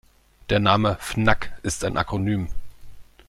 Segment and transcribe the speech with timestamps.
[0.49, 2.47] Der Name Fnac ist ein Akronym.